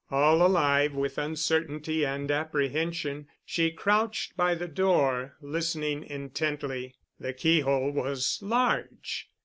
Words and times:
All 0.09 0.43
alive 0.43 0.95
with 0.95 1.19
uncertainty 1.19 2.03
and 2.03 2.31
apprehension, 2.31 3.27
she 3.45 3.69
crouched 3.69 4.35
by 4.35 4.55
the 4.55 4.67
door, 4.67 5.35
listening 5.41 6.03
intently. 6.03 6.95
The 7.19 7.33
keyhole 7.33 7.91
was 7.91 8.39
large. 8.41 9.27